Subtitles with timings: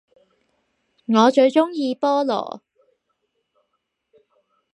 [1.05, 2.61] 我最鍾意菠蘿